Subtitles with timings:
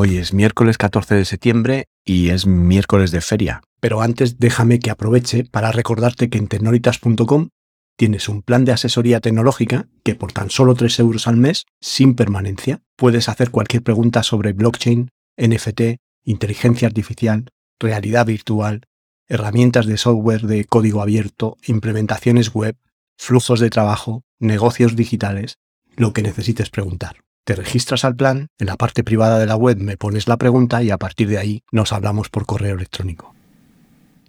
[0.00, 3.62] Hoy es miércoles 14 de septiembre y es miércoles de feria.
[3.80, 7.48] Pero antes déjame que aproveche para recordarte que en tecnolitas.com
[7.96, 12.14] tienes un plan de asesoría tecnológica que por tan solo 3 euros al mes, sin
[12.14, 17.48] permanencia, puedes hacer cualquier pregunta sobre blockchain, NFT, inteligencia artificial,
[17.80, 18.84] realidad virtual,
[19.26, 22.76] herramientas de software de código abierto, implementaciones web,
[23.16, 25.56] flujos de trabajo, negocios digitales,
[25.96, 27.16] lo que necesites preguntar.
[27.48, 30.82] Te registras al plan, en la parte privada de la web me pones la pregunta
[30.82, 33.34] y a partir de ahí nos hablamos por correo electrónico.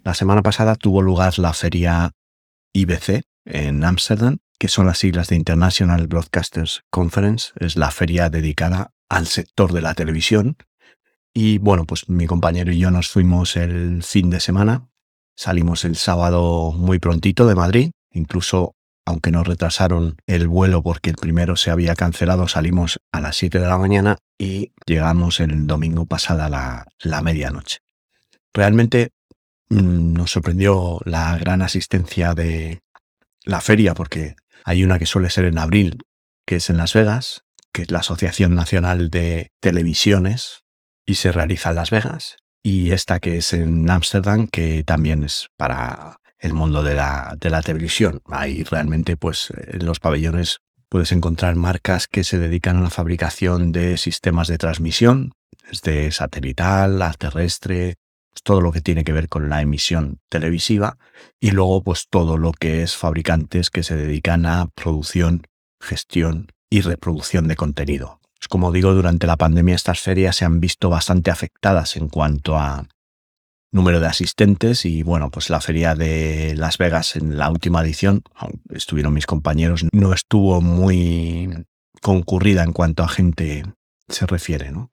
[0.02, 2.12] La semana pasada tuvo lugar la feria
[2.72, 8.92] IBC en Ámsterdam, que son las siglas de International Broadcasters Conference, es la feria dedicada
[9.10, 10.56] al sector de la televisión.
[11.34, 14.88] Y bueno, pues mi compañero y yo nos fuimos el fin de semana,
[15.36, 21.16] salimos el sábado muy prontito de Madrid, incluso aunque nos retrasaron el vuelo porque el
[21.16, 26.06] primero se había cancelado, salimos a las 7 de la mañana y llegamos el domingo
[26.06, 27.78] pasada la, la medianoche.
[28.52, 29.10] Realmente
[29.68, 32.80] mm, nos sorprendió la gran asistencia de
[33.44, 35.98] la feria porque hay una que suele ser en abril,
[36.46, 37.42] que es en Las Vegas,
[37.72, 40.64] que es la Asociación Nacional de Televisiones
[41.06, 45.48] y se realiza en Las Vegas, y esta que es en Ámsterdam, que también es
[45.56, 48.20] para el mundo de la, de la televisión.
[48.26, 53.72] Ahí realmente, pues, en los pabellones puedes encontrar marcas que se dedican a la fabricación
[53.72, 55.32] de sistemas de transmisión,
[55.68, 57.96] desde satelital a terrestre,
[58.30, 60.98] pues, todo lo que tiene que ver con la emisión televisiva
[61.38, 65.46] y luego pues todo lo que es fabricantes que se dedican a producción,
[65.80, 68.20] gestión y reproducción de contenido.
[68.38, 72.56] Pues como digo, durante la pandemia estas ferias se han visto bastante afectadas en cuanto
[72.56, 72.86] a
[73.72, 78.22] número de asistentes y bueno, pues la feria de Las Vegas en la última edición,
[78.70, 81.66] estuvieron mis compañeros, no estuvo muy
[82.00, 83.64] concurrida en cuanto a gente
[84.08, 84.90] se refiere, ¿no?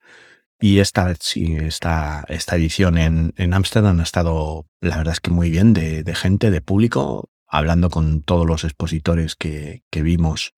[0.59, 5.73] Y esta esta, esta edición en Ámsterdam ha estado, la verdad es que muy bien,
[5.73, 10.55] de, de, gente, de público, hablando con todos los expositores que, que vimos,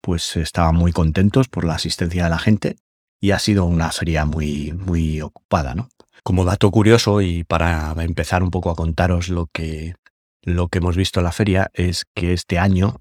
[0.00, 2.76] pues estaban muy contentos por la asistencia de la gente
[3.20, 5.88] y ha sido una feria muy, muy ocupada, ¿no?
[6.24, 9.94] Como dato curioso y para empezar un poco a contaros lo que,
[10.42, 12.98] lo que hemos visto en la feria es que este año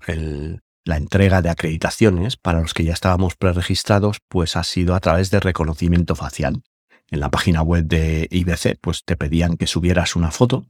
[0.84, 5.31] la entrega de acreditaciones para los que ya estábamos preregistrados pues ha sido a través
[5.31, 6.63] de reconocimiento facial.
[7.09, 10.67] En la página web de IBC pues te pedían que subieras una foto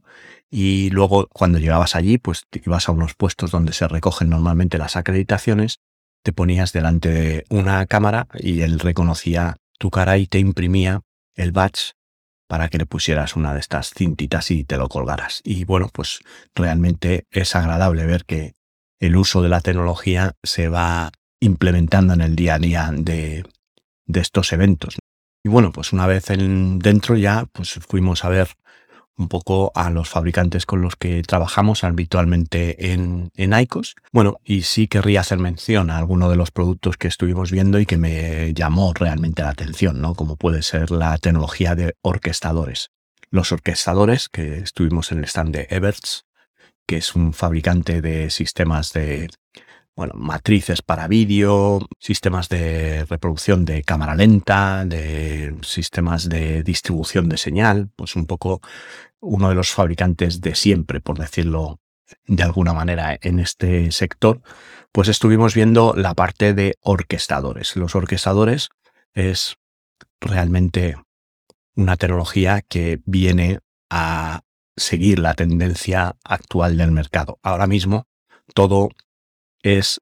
[0.48, 4.78] y luego cuando llegabas allí pues te ibas a unos puestos donde se recogen normalmente
[4.78, 5.80] las acreditaciones,
[6.22, 11.00] te ponías delante de una cámara y él reconocía tu cara y te imprimía
[11.34, 11.94] el badge
[12.46, 15.40] para que le pusieras una de estas cintitas y te lo colgaras.
[15.44, 16.20] Y bueno, pues
[16.54, 18.54] realmente es agradable ver que
[19.00, 21.10] el uso de la tecnología se va
[21.40, 23.44] implementando en el día a día de,
[24.06, 24.96] estos eventos.
[25.42, 28.48] Y bueno, pues una vez en, dentro ya, pues fuimos a ver
[29.16, 33.94] un poco a los fabricantes con los que trabajamos habitualmente en, en ICOS.
[34.12, 37.86] Bueno, y sí querría hacer mención a alguno de los productos que estuvimos viendo y
[37.86, 40.14] que me llamó realmente la atención, ¿no?
[40.14, 42.90] Como puede ser la tecnología de orquestadores.
[43.30, 46.24] Los orquestadores, que estuvimos en el stand de Everts,
[46.86, 49.30] que es un fabricante de sistemas de
[49.96, 57.36] bueno, matrices para vídeo, sistemas de reproducción de cámara lenta, de sistemas de distribución de
[57.36, 58.60] señal, pues un poco
[59.20, 61.80] uno de los fabricantes de siempre, por decirlo
[62.26, 64.42] de alguna manera, en este sector,
[64.92, 67.76] pues estuvimos viendo la parte de orquestadores.
[67.76, 68.68] Los orquestadores
[69.14, 69.56] es
[70.20, 70.96] realmente
[71.76, 73.60] una tecnología que viene
[73.90, 74.42] a
[74.76, 77.38] seguir la tendencia actual del mercado.
[77.42, 78.06] Ahora mismo
[78.54, 78.90] todo
[79.64, 80.00] es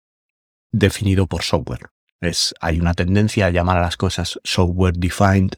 [0.72, 1.90] definido por software.
[2.20, 5.56] Es, hay una tendencia a llamar a las cosas software defined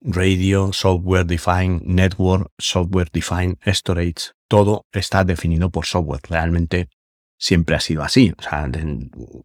[0.00, 4.32] radio, software defined network, software defined storage.
[4.48, 6.20] Todo está definido por software.
[6.28, 6.88] Realmente
[7.36, 8.32] siempre ha sido así.
[8.38, 8.70] O sea,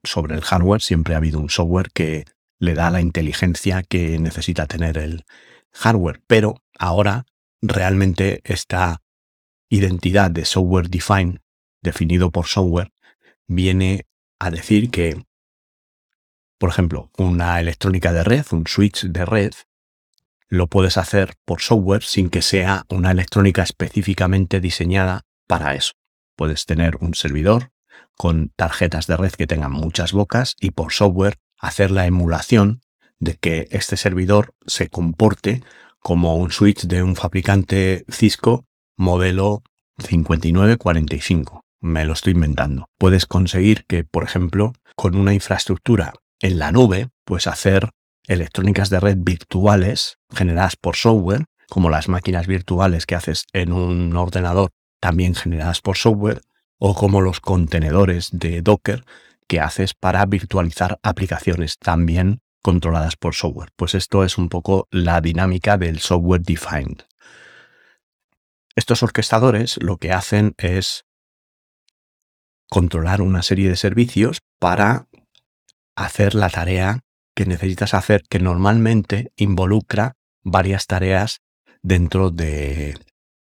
[0.04, 2.26] sobre el hardware siempre ha habido un software que
[2.60, 5.26] le da la inteligencia que necesita tener el
[5.72, 6.22] hardware.
[6.28, 7.26] Pero ahora
[7.62, 9.02] realmente esta
[9.70, 11.40] identidad de software defined,
[11.82, 12.93] definido por software,
[13.48, 14.06] viene
[14.40, 15.24] a decir que,
[16.58, 19.54] por ejemplo, una electrónica de red, un switch de red,
[20.48, 25.94] lo puedes hacer por software sin que sea una electrónica específicamente diseñada para eso.
[26.36, 27.72] Puedes tener un servidor
[28.18, 32.82] con tarjetas de red que tengan muchas bocas y por software hacer la emulación
[33.20, 35.64] de que este servidor se comporte
[36.00, 38.66] como un switch de un fabricante Cisco
[38.98, 39.64] modelo
[39.98, 41.63] 5945.
[41.84, 42.88] Me lo estoy inventando.
[42.98, 47.90] Puedes conseguir que, por ejemplo, con una infraestructura en la nube, pues hacer
[48.26, 54.16] electrónicas de red virtuales generadas por software, como las máquinas virtuales que haces en un
[54.16, 54.70] ordenador,
[55.02, 56.40] también generadas por software,
[56.80, 59.04] o como los contenedores de Docker
[59.50, 63.72] que haces para virtualizar aplicaciones también controladas por software.
[63.76, 67.02] Pues esto es un poco la dinámica del software defined.
[68.74, 71.04] Estos orquestadores lo que hacen es
[72.74, 75.06] controlar una serie de servicios para
[75.96, 77.02] hacer la tarea
[77.36, 81.42] que necesitas hacer, que normalmente involucra varias tareas
[81.84, 82.98] dentro de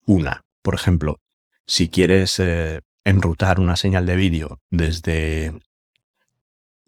[0.04, 0.42] una.
[0.62, 1.20] Por ejemplo,
[1.64, 5.52] si quieres eh, enrutar una señal de vídeo desde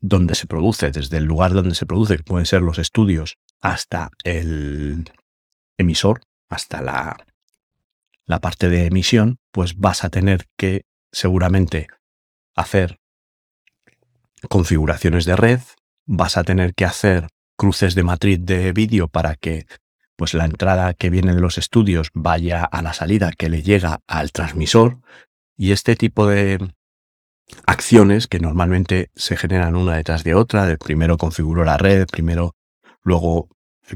[0.01, 4.11] donde se produce, desde el lugar donde se produce, que pueden ser los estudios, hasta
[4.25, 5.13] el
[5.79, 7.25] emisor, hasta la,
[8.27, 11.87] la parte de emisión, pues vas a tener que seguramente
[12.55, 13.01] hacer
[14.49, 15.61] configuraciones de red,
[16.07, 19.67] vas a tener que hacer cruces de matriz de vídeo para que
[20.17, 24.01] pues la entrada que viene de los estudios vaya a la salida que le llega
[24.07, 25.01] al transmisor
[25.57, 26.59] y este tipo de,
[27.67, 30.77] acciones que normalmente se generan una detrás de otra.
[30.77, 32.57] Primero configuro la red, primero
[33.03, 33.49] luego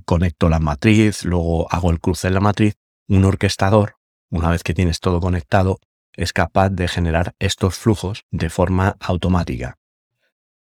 [0.05, 2.77] conecto la matriz, luego hago el cruce en la matriz.
[3.09, 3.97] Un orquestador,
[4.31, 5.79] una vez que tienes todo conectado,
[6.17, 9.79] es capaz de generar estos flujos de forma automática.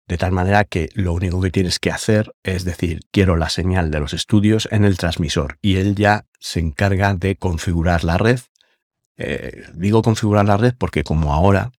[0.08, 3.92] De tal manera que lo único que tienes que hacer es decir, quiero la señal
[3.92, 8.40] de los estudios en el transmisor y él ya se encarga de configurar la red.
[9.18, 11.72] Eh, digo configurar la red porque como ahora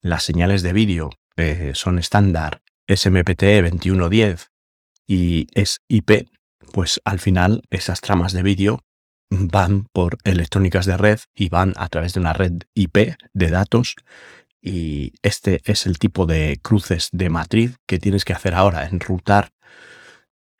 [0.00, 4.50] las señales de vídeo eh, son estándar SMPTE 2110
[5.06, 6.28] y es IP,
[6.72, 8.80] pues al final esas tramas de vídeo
[9.30, 13.96] van por electrónicas de red y van a través de una red IP de datos.
[14.60, 19.52] Y este es el tipo de cruces de matriz que tienes que hacer ahora, enrutar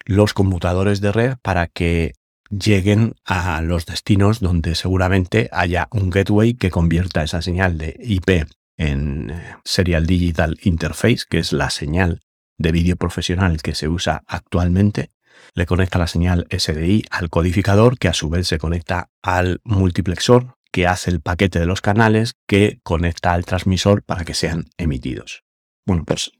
[0.06, 2.14] los conmutadores de red para que
[2.48, 8.48] lleguen a los destinos donde seguramente haya un gateway que convierta esa señal de IP
[8.76, 12.20] en eh, Serial Digital Interface, que es la señal
[12.58, 15.10] de vídeo profesional que se usa actualmente,
[15.54, 20.56] le conecta la señal SDI al codificador, que a su vez se conecta al multiplexor,
[20.72, 25.42] que hace el paquete de los canales, que conecta al transmisor para que sean emitidos.
[25.86, 26.32] Bueno, pues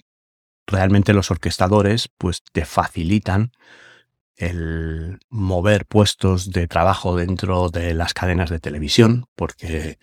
[0.66, 3.52] realmente los orquestadores pues te facilitan
[4.36, 9.98] el mover puestos de trabajo dentro de las cadenas de televisión, porque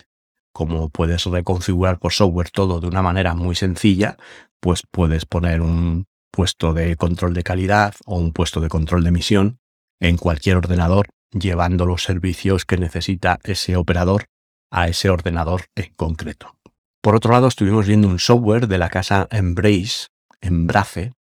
[0.51, 4.17] como puedes reconfigurar por software todo de una manera muy sencilla,
[4.59, 6.07] pues puedes poner un
[6.37, 9.59] puesto de control de calidad o un puesto de control de emisión
[9.99, 14.25] en cualquier ordenador, llevando los servicios que necesita ese operador
[14.69, 16.55] a ese ordenador en concreto.
[17.01, 21.13] Por otro lado, estuvimos viendo un software de la casa Embrace, Embrace,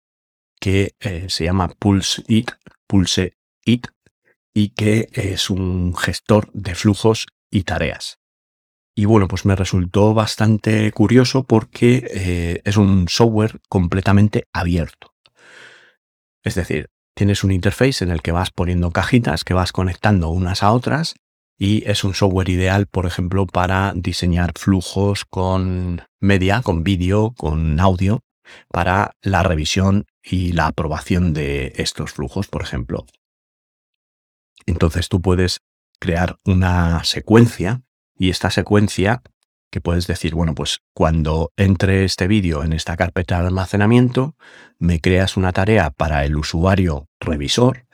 [0.60, 2.50] que eh, se llama Pulse It,
[2.86, 3.86] Pulse It,
[4.52, 8.18] y que es un gestor de flujos y tareas.
[8.98, 15.12] Y bueno, pues me resultó bastante curioso porque eh, es un software completamente abierto.
[16.42, 20.62] Es decir, tienes un interface en el que vas poniendo cajitas que vas conectando unas
[20.62, 21.14] a otras
[21.58, 27.78] y es un software ideal, por ejemplo, para diseñar flujos con media, con vídeo, con
[27.78, 28.20] audio,
[28.68, 33.04] para la revisión y la aprobación de estos flujos, por ejemplo.
[34.64, 35.60] Entonces tú puedes
[35.98, 37.82] crear una secuencia
[38.18, 39.22] y esta secuencia
[39.70, 44.36] que puedes decir, bueno, pues cuando entre este vídeo en esta carpeta de almacenamiento,
[44.78, 47.86] me creas una tarea para el usuario revisor,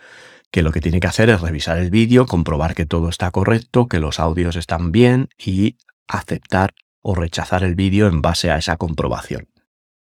[0.51, 3.89] que lo que tiene que hacer es revisar el vídeo, comprobar que todo está correcto,
[3.89, 5.77] que los audios están bien y
[6.07, 9.49] aceptar o rechazar el vídeo en base a esa comprobación.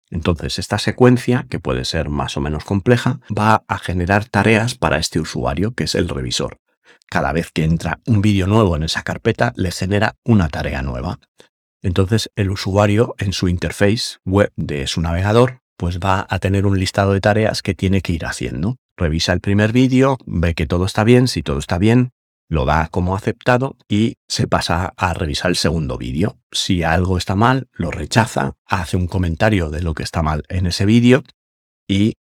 [0.09, 4.97] Entonces, esta secuencia, que puede ser más o menos compleja, va a generar tareas para
[4.97, 6.59] este usuario, que es el revisor
[7.09, 11.19] cada vez que entra un vídeo nuevo en esa carpeta, le genera una tarea nueva.
[11.81, 16.77] Entonces el usuario en su interface web de su navegador pues va a tener un
[16.77, 18.75] listado de tareas que tiene que ir haciendo.
[18.97, 22.11] Revisa el primer vídeo, ve que todo está bien, si todo está bien,
[22.49, 26.37] lo da como aceptado y se pasa a revisar el segundo vídeo.
[26.51, 30.65] Si algo está mal, lo rechaza, hace un comentario de lo que está mal en
[30.67, 31.23] ese vídeo
[31.87, 32.15] y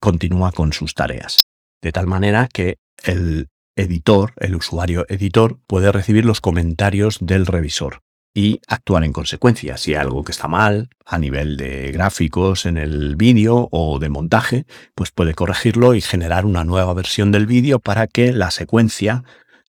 [0.00, 1.38] continúa con sus tareas.
[1.80, 8.02] De tal manera que el editor, el usuario editor, puede recibir los comentarios del revisor
[8.34, 9.76] y actuar en consecuencia.
[9.76, 14.08] Si hay algo que está mal a nivel de gráficos en el vídeo o de
[14.08, 19.24] montaje, pues puede corregirlo y generar una nueva versión del vídeo para que la secuencia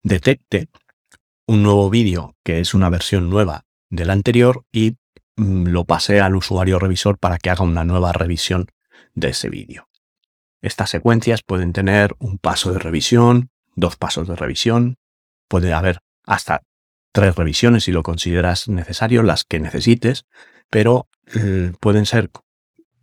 [0.03, 0.69] detecte
[1.47, 4.97] un nuevo vídeo que es una versión nueva del anterior y
[5.35, 8.67] mm, lo pase al usuario revisor para que haga una nueva revisión
[9.13, 9.87] de ese vídeo.
[10.61, 14.97] Estas secuencias pueden tener un paso de revisión, dos pasos de revisión,
[15.47, 16.63] puede haber hasta
[17.11, 20.25] tres revisiones si lo consideras necesario, las que necesites,
[20.69, 22.29] pero eh, pueden ser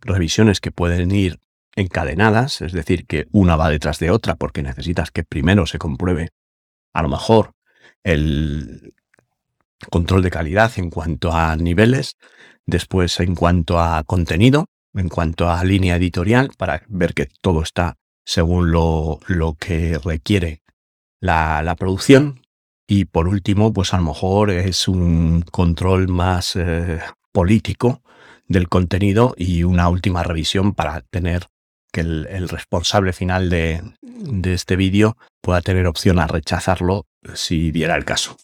[0.01, 1.39] revisiones que pueden ir
[1.75, 6.29] encadenadas, es decir, que una va detrás de otra porque necesitas que primero se compruebe
[6.93, 7.53] a lo mejor
[8.03, 8.93] el
[9.89, 12.15] control de calidad en cuanto a niveles,
[12.65, 17.97] después en cuanto a contenido, en cuanto a línea editorial, para ver que todo está
[18.25, 20.62] según lo, lo que requiere
[21.23, 22.41] la, producción.
[22.87, 26.99] Y por último, pues a lo mejor es un control más eh,
[27.31, 28.01] político
[28.47, 31.47] del contenido y una última revisión para tener
[31.91, 37.95] que el, responsable final de, de este vídeo pueda tener opción a rechazarlo si diera
[37.95, 38.35] el caso.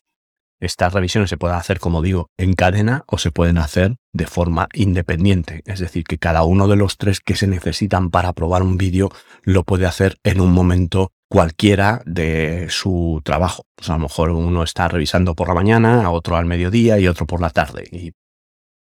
[0.62, 4.68] Estas revisiones se pueden hacer, como digo, en cadena o se pueden hacer de forma
[4.74, 5.62] independiente.
[5.66, 9.10] Es decir, que cada uno de los tres que se necesitan para probar un vídeo
[9.44, 13.64] lo puede hacer en un momento cualquiera de su trabajo.
[13.88, 17.40] A lo mejor uno está revisando por la mañana, otro al mediodía y otro por
[17.40, 17.88] la tarde.
[17.92, 18.12] Y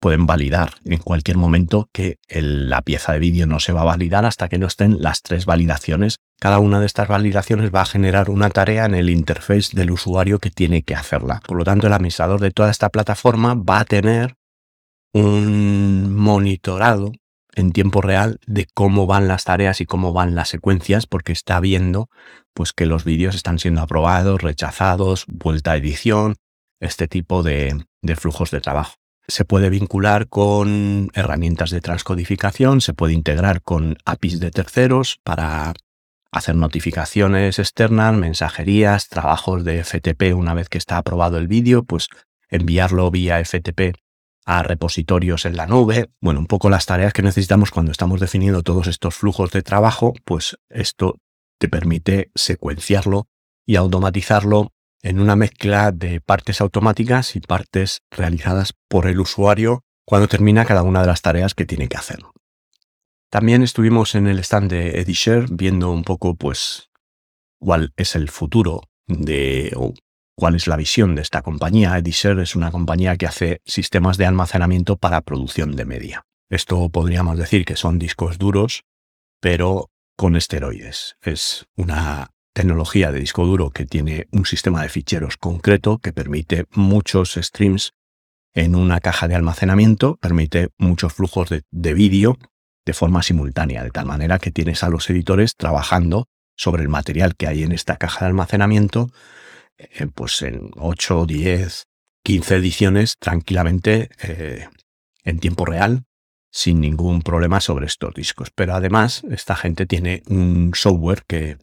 [0.02, 4.26] pueden validar en cualquier momento que la pieza de vídeo no se va a validar
[4.26, 6.16] hasta que no estén las tres validaciones.
[6.40, 10.40] Cada una de estas validaciones va a generar una tarea en el interface del usuario
[10.40, 11.42] que tiene que hacerla.
[11.48, 14.34] Por lo tanto, el administrador de toda esta plataforma va a tener
[15.14, 17.12] un monitorado
[17.56, 21.60] en tiempo real de cómo van las tareas y cómo van las secuencias porque está
[21.60, 22.10] viendo
[22.54, 26.36] pues que los vídeos están siendo aprobados, rechazados, vuelta a edición,
[26.80, 27.86] este tipo de
[28.18, 28.96] flujos de trabajo.
[29.28, 35.74] Se puede vincular con herramientas de transcodificación, se puede integrar con APIs de terceros para
[36.32, 42.08] hacer notificaciones externas, mensajerías, trabajos de FTP una vez que está aprobado el vídeo, pues
[42.50, 43.96] enviarlo vía FTP
[44.46, 46.10] a repositorios en la nube.
[46.20, 50.14] Bueno, un poco las tareas que necesitamos cuando estamos definiendo todos estos flujos de trabajo,
[50.26, 51.18] pues esto
[51.60, 53.28] te permite secuenciarlo
[53.66, 60.28] y automatizarlo en una mezcla de partes automáticas y partes realizadas por el usuario cuando
[60.28, 62.20] termina cada una de las tareas que tiene que hacer.
[63.30, 66.90] También estuvimos en el stand de Edishare viendo un poco pues
[67.60, 69.74] cuál es el futuro de
[70.42, 71.96] cuál es la visión de esta compañía.
[71.96, 76.26] Edishare es una compañía que hace sistemas de almacenamiento para producción de media.
[76.50, 78.82] Esto podríamos decir que son discos duros,
[79.40, 81.16] pero con esteroides.
[81.22, 86.66] Es una tecnología de disco duro que tiene un sistema de ficheros concreto que permite
[86.72, 87.92] muchos streams
[88.56, 92.40] en una caja de almacenamiento, permite muchos flujos de, vídeo
[92.84, 96.26] de forma simultánea, de tal manera que tienes a los editores trabajando
[96.58, 99.12] sobre el material que hay en esta caja de almacenamiento,
[99.94, 101.88] eh, pues en 8, 10,
[102.24, 104.68] 15 ediciones tranquilamente eh,
[105.24, 106.04] en tiempo real,
[106.52, 108.50] sin ningún problema sobre estos discos.
[108.54, 111.58] Pero además, esta gente tiene un software que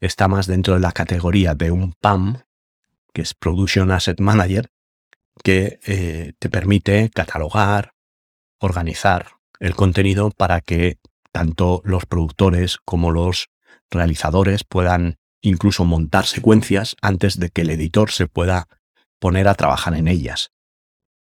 [0.00, 2.42] está más dentro de la categoría de un PAM,
[3.12, 4.70] que es Production Asset Manager,
[5.42, 7.92] que eh, te permite catalogar,
[8.60, 10.98] organizar el contenido para que
[11.32, 13.48] tanto los productores como los
[13.90, 18.66] realizadores puedan incluso montar secuencias antes de que el editor se pueda
[19.20, 20.50] poner a trabajar en ellas.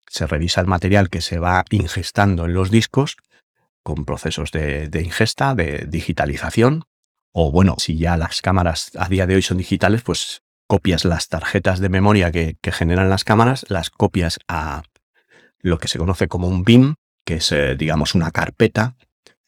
[0.08, 3.16] Se revisa el material que se va ingestando en los discos
[3.82, 6.84] con procesos de ingesta, de digitalización,
[7.32, 11.28] o bueno, si ya las cámaras a día de hoy son digitales, pues copias las
[11.28, 14.82] tarjetas de memoria que, generan las cámaras, las copias a
[15.60, 18.96] lo que se conoce como un BIM, que es, eh, digamos, una carpeta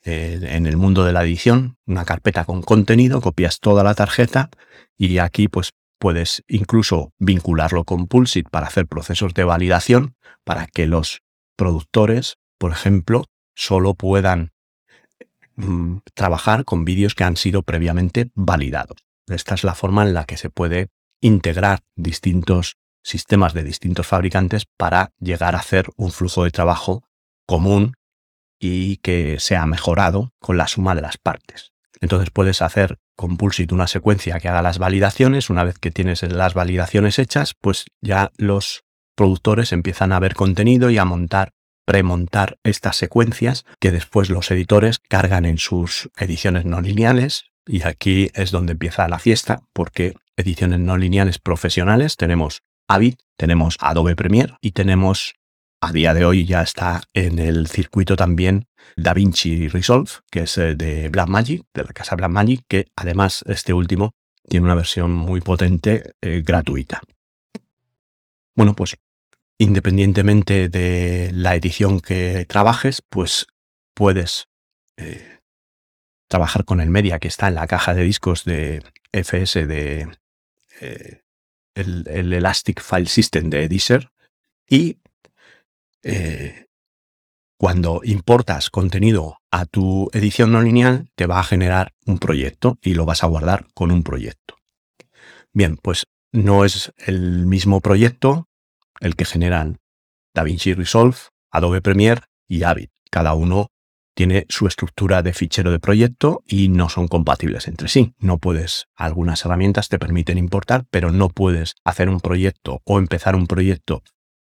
[0.04, 4.50] eh, en el mundo de la edición, una carpeta con contenido, copias toda la tarjeta
[4.96, 10.86] y aquí pues puedes incluso vincularlo con Pulsit para hacer procesos de validación para que
[10.86, 11.22] los
[11.56, 14.54] productores, por ejemplo, solo puedan
[15.56, 19.04] Mm, trabajar con vídeos que han sido previamente validados.
[19.28, 20.88] Esta es la forma en la que se puede
[21.20, 27.04] integrar distintos sistemas de distintos fabricantes para llegar a hacer un flujo de trabajo
[27.46, 27.94] común
[28.66, 31.72] y que sea mejorado con la suma de las partes.
[32.00, 35.50] Entonces puedes hacer con Pulsit una secuencia que haga las validaciones.
[35.50, 40.90] Una vez que tienes las validaciones hechas, pues ya los productores empiezan a ver contenido
[40.90, 41.52] y a montar
[41.84, 48.30] premontar estas secuencias que después los editores cargan en sus ediciones no lineales y aquí
[48.34, 52.16] es donde empieza la fiesta porque ediciones no lineales profesionales.
[52.16, 55.34] Tenemos Avid, tenemos Adobe Premiere y tenemos
[55.84, 60.74] a día de hoy ya está en el circuito también DaVinci Resolve, que es eh,
[60.74, 64.12] de Blackmagic, de la casa Blackmagic, que además este último
[64.48, 67.02] tiene una versión muy potente eh, gratuita.
[68.56, 68.96] Bueno, pues
[69.58, 73.46] independientemente de la edición que trabajes, pues
[73.94, 74.46] puedes
[74.96, 75.40] eh,
[76.28, 80.08] trabajar con el media que está en la caja de discos de FS de
[81.74, 84.10] el, Elastic File System de Deezer
[84.68, 84.98] y
[86.04, 86.66] eh,
[87.58, 92.94] cuando importas contenido a tu edición no lineal, te va a generar un proyecto y
[92.94, 94.56] lo vas a guardar con un proyecto.
[95.52, 98.48] Bien, pues no es el mismo proyecto
[99.00, 99.78] el que generan
[100.34, 101.16] DaVinci Resolve,
[101.50, 102.88] Adobe Premiere y Avid.
[103.10, 103.68] Cada uno
[104.14, 108.14] tiene su estructura de fichero de proyecto y no son compatibles entre sí.
[108.18, 113.36] No puedes, algunas herramientas te permiten importar, pero no puedes hacer un proyecto o empezar
[113.36, 114.02] un proyecto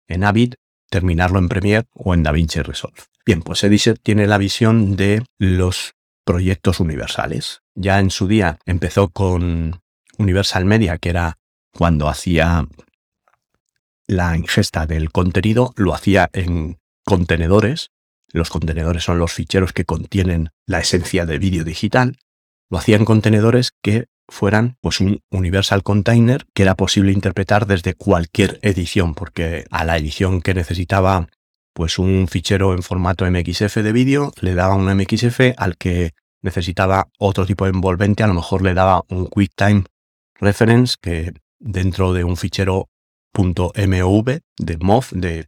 [0.08, 0.56] en Avid
[0.94, 3.02] terminarlo en Premiere o en DaVinci Resolve.
[3.26, 7.64] Bien, pues Editor tiene la visión de los proyectos universales.
[7.74, 9.82] Ya en su día empezó con
[10.20, 11.40] Universal Media, que era
[11.76, 12.68] cuando hacía
[14.06, 17.90] la ingesta del contenido, lo hacía en contenedores.
[18.32, 22.20] Los contenedores son los ficheros que contienen la esencia de vídeo digital.
[22.70, 27.94] Lo hacía en contenedores que fueran pues un Universal Container que era posible interpretar desde
[27.94, 31.28] cualquier edición, porque a la edición que necesitaba
[31.74, 36.12] pues un fichero en formato MXF de vídeo, le daba un MXF al que
[36.42, 39.86] necesitaba otro tipo de envolvente, a lo mejor le daba un QuickTime
[40.40, 42.90] Reference que dentro de un fichero
[43.36, 43.74] .mov
[44.60, 45.48] de MOV de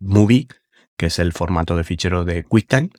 [0.00, 0.48] Movie,
[0.96, 2.90] que es el formato de fichero de QuickTime,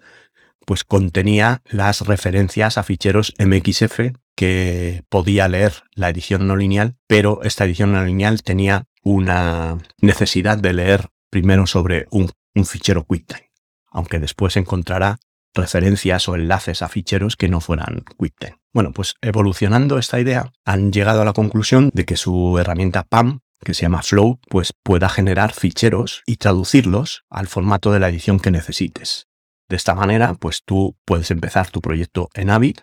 [0.65, 7.41] pues contenía las referencias a ficheros MXF que podía leer la edición no lineal, pero
[7.43, 12.31] esta edición no lineal tenía una necesidad de leer primero sobre un,
[12.65, 13.49] fichero QuickTime,
[13.91, 15.19] aunque después encontrará
[15.53, 18.57] referencias o enlaces a ficheros que no fueran QuickTime.
[18.73, 23.39] Bueno, pues evolucionando esta idea, han llegado a la conclusión de que su herramienta PAM,
[23.63, 28.39] que se llama Flow, pues pueda generar ficheros y traducirlos al formato de la edición
[28.39, 29.27] que necesites.
[29.69, 32.77] De esta manera, pues tú puedes empezar tu proyecto en Avid,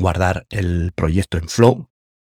[0.00, 1.90] guardar el proyecto en Flow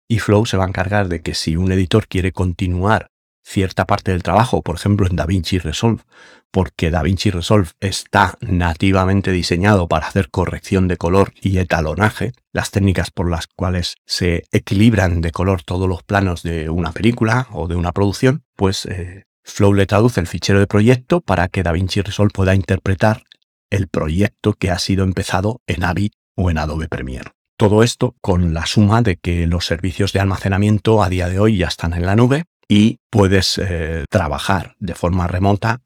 [0.09, 3.11] y Flow se va a encargar de que si un editor quiere continuar
[3.44, 6.02] cierta parte del trabajo, por ejemplo en DaVinci Resolve,
[6.50, 13.11] porque DaVinci Resolve está nativamente diseñado para hacer corrección de color y etalonaje, las técnicas
[13.11, 17.76] por las cuales se equilibran de color todos los planos de una película o de
[17.76, 22.33] una producción, pues eh, Flow le traduce el fichero de proyecto para que DaVinci Resolve
[22.35, 23.24] pueda interpretar
[23.70, 27.38] el proyecto que ha sido empezado en Avid o en Adobe Premiere.
[27.59, 31.59] Todo esto con la suma de que los servicios de almacenamiento a día de hoy
[31.59, 35.83] ya están en la nube y puedes eh, trabajar de forma remota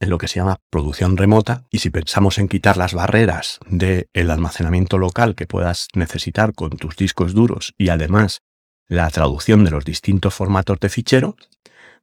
[0.00, 1.66] en lo que se llama producción remota.
[1.70, 6.96] Y si pensamos en quitar las barreras del almacenamiento local que puedas necesitar con tus
[6.96, 8.40] discos duros y además
[8.88, 11.36] la traducción de los distintos formatos de fichero,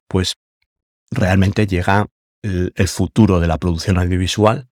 [0.06, 0.36] pues
[1.10, 2.06] realmente llega
[2.42, 4.68] el futuro de la producción audiovisual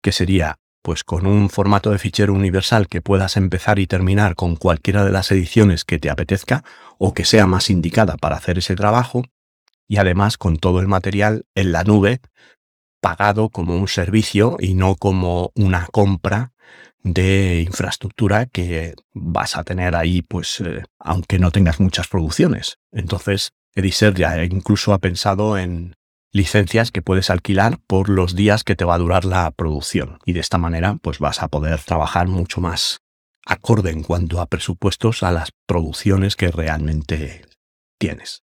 [0.00, 4.56] que sería pues con un formato de fichero universal que puedas empezar y terminar con
[4.56, 6.64] cualquiera de las ediciones que te apetezca
[6.98, 9.22] o que sea más indicada para hacer ese trabajo
[9.86, 12.20] y además con todo el material en la nube
[13.00, 16.52] pagado como un servicio y no como una compra
[17.02, 22.78] de infraestructura que vas a tener ahí pues eh, aunque no tengas muchas producciones.
[22.92, 25.94] Entonces Ediser ya incluso ha pensado en
[26.32, 30.18] licencias que puedes alquilar por los días que te va a durar la producción.
[30.24, 33.00] Y de esta manera, pues vas a poder trabajar mucho más
[33.46, 37.46] acorde en cuanto a presupuestos a las producciones que realmente
[37.98, 38.44] tienes.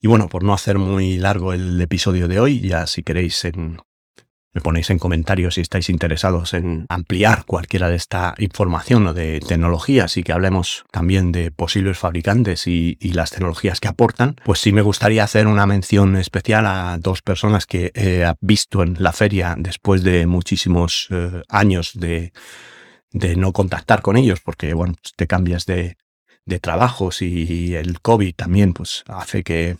[0.00, 3.78] Y bueno, por no hacer muy largo el episodio de hoy, ya si queréis en
[4.54, 9.40] me ponéis en comentarios si estáis interesados en ampliar cualquiera de esta información o de
[9.40, 14.72] tecnologías y que hablemos también de posibles fabricantes y, las tecnologías que aportan, pues sí
[14.72, 19.54] me gustaría hacer una mención especial a dos personas que he visto en la feria
[19.56, 22.32] después de muchísimos eh, años de,
[23.36, 25.96] no contactar con ellos, porque bueno, pues te cambias de,
[26.44, 29.76] de trabajos y el COVID también pues hace que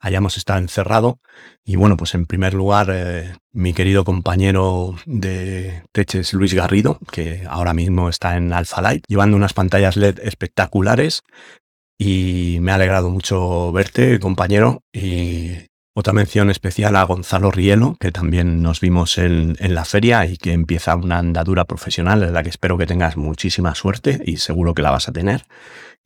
[0.00, 1.20] hayamos estado encerrado.
[1.64, 7.44] Y bueno, pues en primer lugar, eh, mi querido compañero de Teches, Luis Garrido, que
[7.48, 11.22] ahora mismo está en Alpha Light, llevando unas pantallas LED espectaculares.
[11.98, 14.82] Y me ha alegrado mucho verte, compañero.
[14.90, 15.50] Y
[15.94, 20.38] otra mención especial a Gonzalo Rielo, que también nos vimos en, en, la feria y
[20.38, 24.72] que empieza una andadura profesional en la que espero que tengas muchísima suerte y seguro
[24.72, 25.44] que la vas a tener.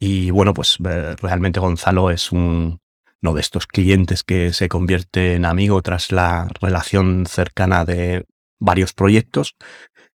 [0.00, 2.80] Y bueno, pues eh, realmente Gonzalo es un,
[3.24, 8.26] uno de estos clientes que se convierte en amigo tras la relación cercana de
[8.60, 9.56] varios proyectos.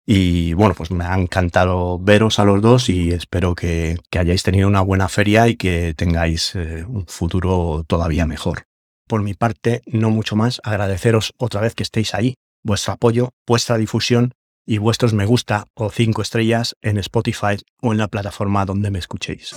[0.05, 4.67] Y bueno, pues me ha encantado veros a los dos y espero que, hayáis tenido
[4.67, 8.65] una buena feria y que tengáis eh, un futuro todavía mejor.
[9.07, 13.77] Por mi parte, no mucho más, agradeceros otra vez que estéis ahí, vuestro apoyo, vuestra
[13.77, 14.33] difusión
[14.67, 18.99] y vuestros me gusta o cinco estrellas en Spotify o en la plataforma donde me
[18.99, 19.55] escuchéis.